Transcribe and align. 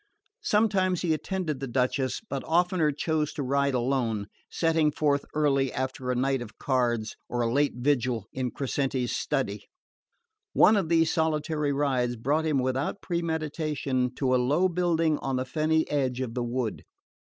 Sometimes 0.41 1.03
he 1.03 1.13
attended 1.13 1.59
the 1.59 1.67
Duchess, 1.67 2.21
but 2.27 2.43
oftener 2.45 2.91
chose 2.91 3.33
to 3.33 3.43
ride 3.43 3.75
alone, 3.75 4.25
setting 4.49 4.91
forth 4.91 5.25
early 5.35 5.71
after 5.71 6.09
a 6.09 6.15
night 6.15 6.41
at 6.41 6.57
cards 6.57 7.15
or 7.29 7.41
a 7.41 7.53
late 7.53 7.73
vigil 7.75 8.25
in 8.33 8.49
Crescenti's 8.49 9.15
study. 9.15 9.69
One 10.53 10.75
of 10.75 10.89
these 10.89 11.13
solitary 11.13 11.71
rides 11.71 12.15
brought 12.15 12.47
him 12.47 12.57
without 12.57 13.03
premeditation 13.03 14.11
to 14.15 14.33
a 14.33 14.41
low 14.41 14.67
building 14.67 15.19
on 15.19 15.35
the 15.35 15.45
fenny 15.45 15.87
edge 15.87 16.19
of 16.19 16.33
the 16.33 16.43
wood. 16.43 16.83